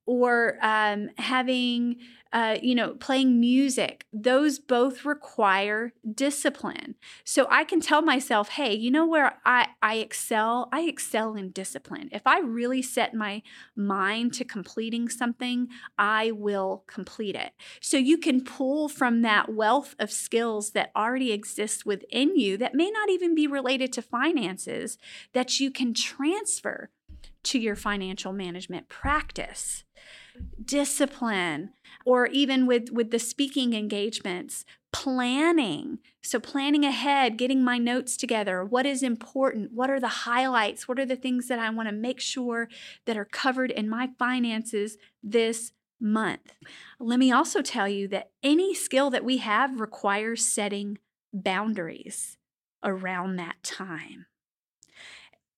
or 0.05 0.57
um, 0.61 1.09
having 1.17 1.97
uh, 2.35 2.57
you 2.61 2.75
know, 2.75 2.95
playing 2.95 3.39
music, 3.39 4.05
those 4.11 4.59
both 4.59 5.05
require 5.05 5.93
discipline. 6.13 6.95
So 7.23 7.47
I 7.49 7.63
can 7.63 7.79
tell 7.79 8.01
myself, 8.01 8.49
hey, 8.49 8.73
you 8.73 8.91
know 8.91 9.07
where 9.07 9.39
I, 9.45 9.69
I 9.81 9.95
excel? 9.95 10.67
I 10.73 10.81
excel 10.81 11.35
in 11.35 11.51
discipline. 11.51 12.09
If 12.11 12.27
I 12.27 12.39
really 12.39 12.81
set 12.81 13.13
my 13.13 13.41
mind 13.73 14.33
to 14.33 14.43
completing 14.43 15.07
something, 15.07 15.69
I 15.97 16.31
will 16.31 16.83
complete 16.87 17.35
it. 17.35 17.53
So 17.79 17.95
you 17.95 18.17
can 18.17 18.43
pull 18.43 18.89
from 18.89 19.21
that 19.21 19.53
wealth 19.53 19.95
of 19.97 20.11
skills 20.11 20.71
that 20.71 20.91
already 20.93 21.31
exists 21.31 21.85
within 21.85 22.37
you 22.37 22.57
that 22.57 22.75
may 22.75 22.91
not 22.91 23.09
even 23.09 23.33
be 23.33 23.47
related 23.47 23.93
to 23.93 24.01
finances 24.01 24.97
that 25.31 25.61
you 25.61 25.71
can 25.71 25.93
transfer 25.93 26.89
to 27.43 27.59
your 27.59 27.77
financial 27.77 28.33
management 28.33 28.89
practice 28.89 29.85
discipline 30.63 31.71
or 32.05 32.27
even 32.27 32.65
with 32.65 32.91
with 32.91 33.11
the 33.11 33.19
speaking 33.19 33.73
engagements 33.73 34.65
planning. 34.91 35.99
So 36.23 36.39
planning 36.39 36.85
ahead 36.85 37.37
getting 37.37 37.63
my 37.63 37.77
notes 37.77 38.15
together. 38.15 38.63
What 38.63 38.85
is 38.85 39.03
important? 39.03 39.73
What 39.73 39.89
are 39.89 39.99
the 39.99 40.07
highlights? 40.07 40.87
What 40.87 40.99
are 40.99 41.05
the 41.05 41.17
things 41.17 41.47
that 41.49 41.59
i 41.59 41.69
want 41.69 41.89
to 41.89 41.95
make 41.95 42.21
sure 42.21 42.69
that 43.05 43.17
are 43.17 43.25
covered 43.25 43.71
in 43.71 43.89
my 43.89 44.11
finances 44.17 44.97
this 45.21 45.73
month? 45.99 46.53
Let 46.99 47.19
me 47.19 47.31
also 47.31 47.61
tell 47.61 47.89
you 47.89 48.07
that 48.09 48.31
any 48.41 48.73
skill 48.73 49.09
that 49.09 49.25
we 49.25 49.37
have 49.37 49.81
requires 49.81 50.45
setting 50.45 50.97
boundaries 51.33 52.37
around 52.83 53.35
that 53.35 53.61
time 53.63 54.27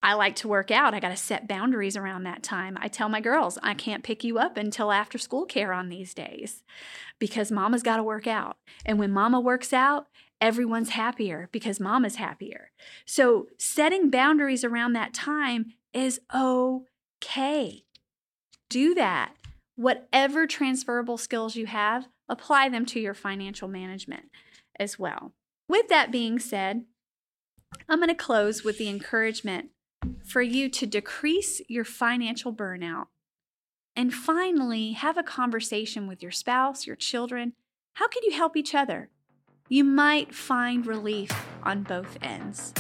I 0.04 0.14
like 0.14 0.36
to 0.38 0.48
work 0.48 0.70
out. 0.70 0.94
I 0.94 1.00
got 1.00 1.10
to 1.10 1.18
set 1.18 1.48
boundaries 1.48 1.98
around 1.98 2.24
that 2.24 2.44
time. 2.44 2.78
I 2.80 2.88
tell 2.88 3.10
my 3.10 3.20
girls, 3.20 3.58
I 3.64 3.74
can't 3.74 4.04
pick 4.04 4.24
you 4.24 4.38
up 4.38 4.56
until 4.56 4.92
after 4.92 5.18
school 5.18 5.46
care 5.46 5.74
on 5.74 5.90
these 5.90 6.14
days 6.14 6.64
because 7.20 7.52
mama's 7.52 7.84
got 7.84 7.98
to 7.98 8.04
work 8.04 8.28
out. 8.28 8.58
And 8.86 9.00
when 9.00 9.12
mama 9.12 9.40
works 9.40 9.74
out, 9.74 10.08
everyone's 10.40 10.90
happier 10.90 11.50
because 11.52 11.80
mama's 11.80 12.16
happier. 12.16 12.72
So 13.06 13.48
setting 13.58 14.12
boundaries 14.12 14.64
around 14.64 14.94
that 14.94 15.14
time 15.14 15.74
is 15.94 16.22
okay. 16.34 17.84
Do 18.70 18.94
that. 18.94 19.34
Whatever 19.76 20.46
transferable 20.46 21.18
skills 21.18 21.56
you 21.56 21.66
have, 21.66 22.08
apply 22.30 22.70
them 22.70 22.86
to 22.88 23.00
your 23.00 23.14
financial 23.14 23.68
management 23.68 24.26
as 24.80 25.00
well. 25.00 25.34
With 25.68 25.88
that 25.90 26.12
being 26.12 26.40
said, 26.40 26.86
I'm 27.90 28.00
going 28.00 28.10
to 28.10 28.16
close 28.16 28.64
with 28.64 28.78
the 28.78 28.90
encouragement 28.90 29.70
for 30.26 30.42
you 30.42 30.70
to 30.70 30.86
decrease 30.86 31.62
your 31.68 31.86
financial 31.86 32.54
burnout. 32.54 33.08
And 33.96 34.14
finally, 34.14 34.92
have 34.94 35.18
a 35.18 35.24
conversation 35.24 36.08
with 36.08 36.22
your 36.22 36.32
spouse, 36.32 36.86
your 36.86 36.96
children. 36.96 37.54
How 37.94 38.08
can 38.08 38.24
you 38.24 38.32
help 38.32 38.56
each 38.56 38.76
other? 38.76 39.10
You 39.70 39.84
might 39.84 40.34
find 40.36 40.86
relief 40.86 41.32
on 41.64 41.84
both 41.84 42.18
ends. 42.22 42.74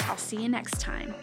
I'll 0.00 0.16
see 0.16 0.42
you 0.42 0.48
next 0.48 0.80
time. 0.80 1.14